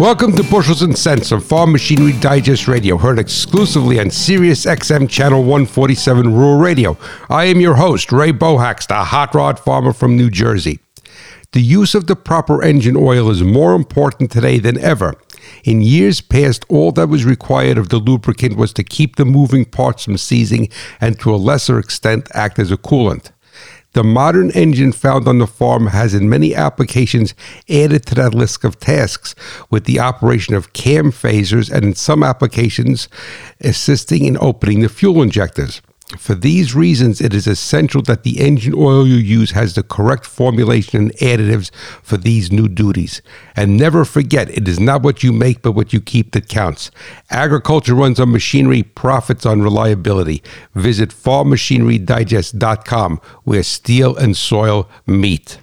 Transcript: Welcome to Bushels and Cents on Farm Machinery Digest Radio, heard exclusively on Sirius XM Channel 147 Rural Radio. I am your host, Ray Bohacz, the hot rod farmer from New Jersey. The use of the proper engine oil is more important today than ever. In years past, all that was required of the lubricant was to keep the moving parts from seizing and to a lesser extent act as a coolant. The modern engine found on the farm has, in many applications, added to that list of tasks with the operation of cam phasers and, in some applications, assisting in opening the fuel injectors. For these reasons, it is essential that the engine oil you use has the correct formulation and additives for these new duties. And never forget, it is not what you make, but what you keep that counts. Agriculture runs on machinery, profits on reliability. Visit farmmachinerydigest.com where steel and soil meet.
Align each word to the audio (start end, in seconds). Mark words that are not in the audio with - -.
Welcome 0.00 0.32
to 0.32 0.42
Bushels 0.50 0.82
and 0.82 0.98
Cents 0.98 1.30
on 1.30 1.40
Farm 1.40 1.70
Machinery 1.70 2.14
Digest 2.14 2.66
Radio, 2.66 2.98
heard 2.98 3.20
exclusively 3.20 4.00
on 4.00 4.10
Sirius 4.10 4.66
XM 4.66 5.08
Channel 5.08 5.42
147 5.42 6.34
Rural 6.34 6.58
Radio. 6.58 6.98
I 7.30 7.44
am 7.44 7.60
your 7.60 7.76
host, 7.76 8.10
Ray 8.10 8.32
Bohacz, 8.32 8.88
the 8.88 9.04
hot 9.04 9.32
rod 9.36 9.60
farmer 9.60 9.92
from 9.92 10.16
New 10.16 10.30
Jersey. 10.30 10.80
The 11.52 11.62
use 11.62 11.94
of 11.94 12.08
the 12.08 12.16
proper 12.16 12.60
engine 12.60 12.96
oil 12.96 13.30
is 13.30 13.44
more 13.44 13.76
important 13.76 14.32
today 14.32 14.58
than 14.58 14.80
ever. 14.80 15.14
In 15.62 15.80
years 15.80 16.20
past, 16.20 16.64
all 16.68 16.90
that 16.90 17.08
was 17.08 17.24
required 17.24 17.78
of 17.78 17.90
the 17.90 17.98
lubricant 17.98 18.56
was 18.56 18.72
to 18.72 18.82
keep 18.82 19.14
the 19.14 19.24
moving 19.24 19.64
parts 19.64 20.04
from 20.04 20.18
seizing 20.18 20.70
and 21.00 21.20
to 21.20 21.32
a 21.32 21.36
lesser 21.36 21.78
extent 21.78 22.26
act 22.34 22.58
as 22.58 22.72
a 22.72 22.76
coolant. 22.76 23.30
The 23.94 24.04
modern 24.04 24.50
engine 24.50 24.90
found 24.90 25.28
on 25.28 25.38
the 25.38 25.46
farm 25.46 25.86
has, 25.86 26.14
in 26.14 26.28
many 26.28 26.52
applications, 26.52 27.32
added 27.68 28.04
to 28.06 28.14
that 28.16 28.34
list 28.34 28.64
of 28.64 28.80
tasks 28.80 29.36
with 29.70 29.84
the 29.84 30.00
operation 30.00 30.54
of 30.54 30.72
cam 30.72 31.12
phasers 31.12 31.70
and, 31.70 31.84
in 31.84 31.94
some 31.94 32.24
applications, 32.24 33.08
assisting 33.60 34.24
in 34.24 34.36
opening 34.40 34.80
the 34.80 34.88
fuel 34.88 35.22
injectors. 35.22 35.80
For 36.18 36.34
these 36.34 36.74
reasons, 36.74 37.22
it 37.22 37.32
is 37.32 37.46
essential 37.46 38.02
that 38.02 38.24
the 38.24 38.38
engine 38.38 38.74
oil 38.76 39.06
you 39.06 39.16
use 39.16 39.52
has 39.52 39.74
the 39.74 39.82
correct 39.82 40.26
formulation 40.26 41.00
and 41.00 41.10
additives 41.14 41.74
for 42.02 42.18
these 42.18 42.52
new 42.52 42.68
duties. 42.68 43.22
And 43.56 43.78
never 43.78 44.04
forget, 44.04 44.50
it 44.50 44.68
is 44.68 44.78
not 44.78 45.02
what 45.02 45.22
you 45.22 45.32
make, 45.32 45.62
but 45.62 45.72
what 45.72 45.94
you 45.94 46.02
keep 46.02 46.32
that 46.32 46.46
counts. 46.46 46.90
Agriculture 47.30 47.94
runs 47.94 48.20
on 48.20 48.32
machinery, 48.32 48.82
profits 48.82 49.46
on 49.46 49.62
reliability. 49.62 50.42
Visit 50.74 51.08
farmmachinerydigest.com 51.08 53.20
where 53.44 53.62
steel 53.62 54.14
and 54.14 54.36
soil 54.36 54.90
meet. 55.06 55.58